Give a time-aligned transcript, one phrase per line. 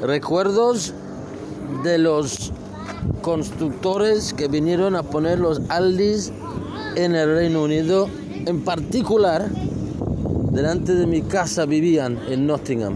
[0.00, 0.92] recuerdos
[1.84, 2.52] de los
[3.22, 6.32] constructores que vinieron a poner los Aldis
[6.96, 8.08] en el Reino Unido,
[8.46, 9.48] en particular
[10.52, 12.94] delante de mi casa vivían en Nottingham.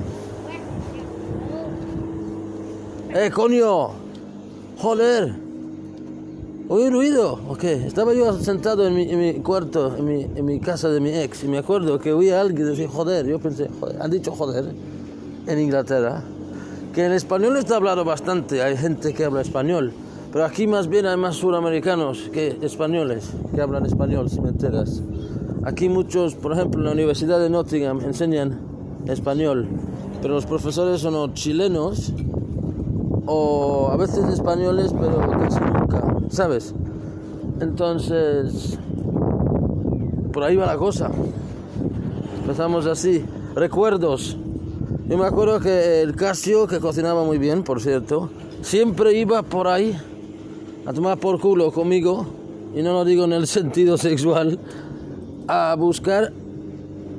[3.14, 3.90] ¡Eh, coño!
[4.78, 5.34] ¡Joder!
[6.66, 7.38] ¿Oí ruido?
[7.48, 7.74] ¿O qué?
[7.86, 11.10] Estaba yo sentado en mi, en mi cuarto, en mi, en mi, casa de mi
[11.10, 13.26] ex, y me acuerdo que oí a alguien decir joder.
[13.26, 14.64] Yo pensé, joder, han dicho joder
[15.46, 16.22] en Inglaterra.
[16.94, 19.92] Que en español está hablado bastante, hay gente que habla español.
[20.32, 25.02] Pero aquí más bien hay más suramericanos que españoles que hablan español, si me enteras.
[25.64, 28.60] Aquí muchos, por ejemplo, en la Universidad de Nottingham enseñan
[29.06, 29.66] español,
[30.22, 32.12] pero los profesores son chilenos
[33.26, 36.74] o a veces españoles, pero casi nunca, ¿sabes?
[37.60, 38.78] Entonces,
[40.32, 41.10] por ahí va la cosa.
[42.42, 43.24] Empezamos así.
[43.56, 44.36] Recuerdos.
[45.06, 48.30] Yo me acuerdo que el Casio, que cocinaba muy bien, por cierto,
[48.62, 49.94] siempre iba por ahí
[50.86, 52.24] a tomar por culo conmigo,
[52.74, 54.58] y no lo digo en el sentido sexual,
[55.46, 56.32] a buscar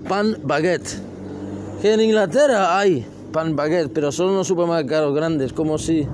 [0.09, 0.99] pan baguette.
[1.79, 6.07] Que en Inglaterra hay pan baguette, pero son unos supermercados grandes, como si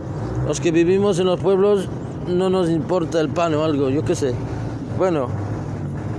[0.45, 1.87] los que vivimos en los pueblos
[2.27, 4.33] no nos importa el pan o algo, yo qué sé.
[4.97, 5.29] Bueno,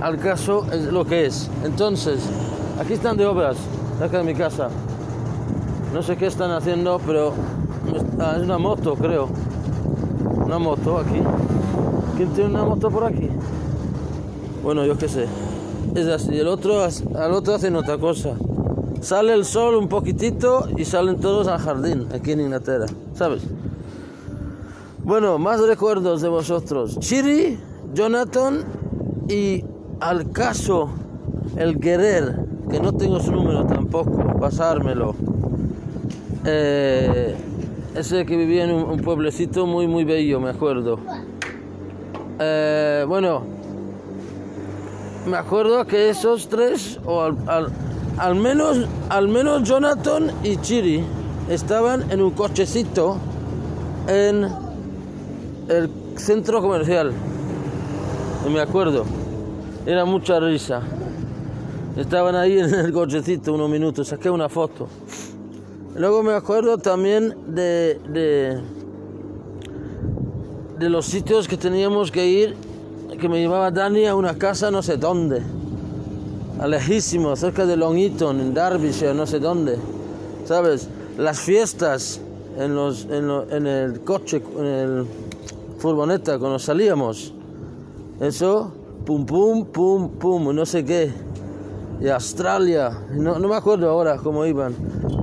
[0.01, 1.47] al caso es lo que es.
[1.63, 2.21] Entonces,
[2.81, 3.55] aquí están de obras,
[3.99, 4.69] cerca de mi casa.
[5.93, 7.33] No sé qué están haciendo, pero
[8.19, 9.29] ah, es una moto, creo.
[10.45, 11.21] Una moto aquí.
[12.17, 13.29] ¿Quién tiene una moto por aquí?
[14.63, 15.27] Bueno, yo qué sé
[15.95, 16.37] es así.
[16.37, 18.35] El otro, al otro hacen otra cosa.
[19.01, 23.43] Sale el sol un poquitito y salen todos al jardín, aquí en Inglaterra, ¿sabes?
[25.03, 26.97] Bueno, más recuerdos de vosotros.
[26.99, 27.59] Chiri,
[27.93, 28.63] Jonathan
[29.27, 29.65] y
[29.99, 30.89] al caso
[31.57, 35.15] el Guerrer, que no tengo su número tampoco, pasármelo.
[36.45, 37.35] Eh,
[37.95, 40.99] ese que vivía en un, pueblecito muy, muy bello, me acuerdo.
[42.39, 43.43] Eh, bueno,
[45.25, 51.03] me acuerdo que esos tres, o al, menos, al menos Jonathan y Chiri,
[51.49, 53.17] estaban en un cochecito
[54.07, 54.49] en
[55.69, 57.13] el centro comercial.
[58.51, 59.05] Me acuerdo,
[59.85, 60.81] era mucha risa.
[61.95, 64.89] Estaban ahí en el cochecito unos minutos, saqué una foto.
[65.95, 67.99] Luego me acuerdo también de,
[70.79, 72.55] de, los sitios que teníamos que ir
[73.19, 75.41] que me llevaba Dani a una casa no sé dónde,
[76.59, 79.77] alejísimo, cerca de Long Eaton, en Derbyshire, no sé dónde.
[80.45, 80.89] ¿Sabes?
[81.17, 82.19] Las fiestas
[82.57, 85.05] en, los, en, el coche, en el
[85.77, 87.33] furgoneta, cuando salíamos.
[88.19, 88.71] Eso,
[89.05, 91.11] pum, pum, pum, pum, no sé qué.
[92.09, 94.75] Australia, no, me acuerdo ahora cómo iban.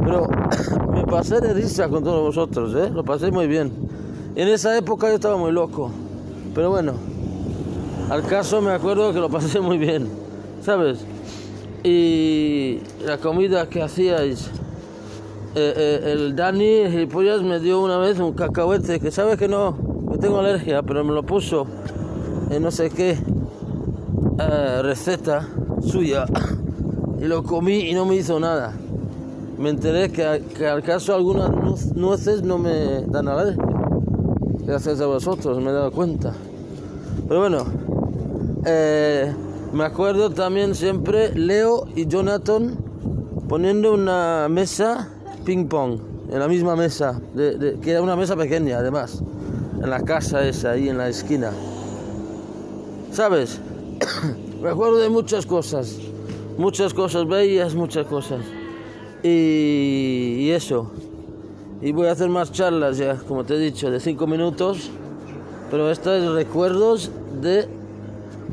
[0.04, 0.28] Pero
[0.92, 2.90] me pasé de risa con todos vosotros, ¿eh?
[2.90, 3.72] Lo pasé muy bien.
[4.34, 5.90] En esa época yo estaba muy loco.
[6.54, 6.94] Pero bueno,
[8.08, 10.08] al caso me acuerdo que lo pasé muy bien,
[10.62, 11.04] ¿sabes?
[11.82, 14.50] Y la comida que hacíais,
[15.54, 19.76] eh, eh, el Dani Gilipollas me dio una vez un cacahuete que sabe que no,
[20.10, 21.66] que tengo alergia, pero me lo puso
[22.50, 23.18] en no sé qué
[24.38, 25.48] eh, receta
[25.82, 26.26] suya
[27.20, 28.74] y lo comí y no me hizo nada.
[29.58, 33.62] Me enteré que, al caso algunas nueces no me dan alergia.
[34.64, 36.32] Gracias a vosotros me he dado cuenta.
[37.28, 37.66] Pero bueno,
[38.64, 39.34] eh,
[39.74, 42.78] me acuerdo también siempre Leo y Jonathan
[43.48, 45.08] poniendo una mesa
[45.44, 49.22] ping pong en la misma mesa, que era una mesa pequeña además,
[49.82, 51.50] en la casa esa ahí en la esquina.
[53.12, 53.60] ¿Sabes?
[54.62, 55.96] me acuerdo de muchas cosas,
[56.60, 58.40] muchas cosas bellas, muchas cosas.
[59.22, 60.90] Y, eso.
[61.80, 64.90] Y voy a hacer más charlas ya, como te he dicho, de cinco minutos.
[65.70, 67.10] Pero estos es recuerdos
[67.40, 67.66] de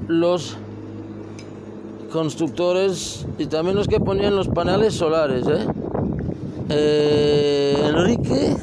[0.08, 0.58] los
[2.12, 5.46] constructores y también los que ponían los paneles solares.
[5.48, 5.66] ¿eh?
[6.70, 8.56] Eh, Enrique,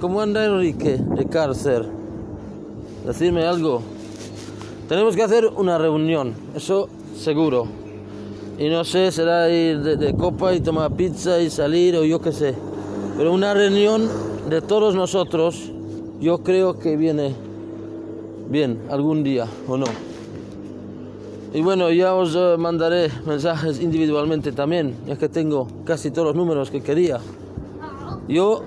[0.00, 1.86] ¿cómo anda Enrique de cárcel?
[3.06, 3.80] Decirme algo.
[4.88, 7.83] Tenemos que hacer una reunión, eso seguro.
[8.58, 12.20] Y no sé, será ir de, de copa y tomar pizza y salir o yo
[12.20, 12.54] qué sé.
[13.16, 14.08] Pero una reunión
[14.48, 15.70] de todos nosotros,
[16.20, 17.34] yo creo que viene
[18.48, 19.86] bien algún día o no.
[21.52, 26.36] Y bueno, ya os eh, mandaré mensajes individualmente también, ya que tengo casi todos los
[26.36, 27.20] números que quería.
[28.26, 28.62] Yo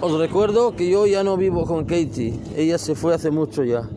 [0.00, 3.88] os recuerdo que yo ya no vivo con Katie, ella se fue hace mucho ya.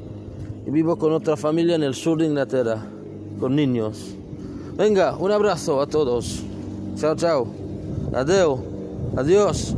[0.66, 2.86] Y vivo con otra familia en el sur de Inglaterra,
[3.40, 4.16] con niños.
[4.76, 6.42] Venga, un abrazo a todos.
[6.96, 7.48] Chao, chao.
[8.14, 8.60] Adeo.
[9.16, 9.76] Adiós.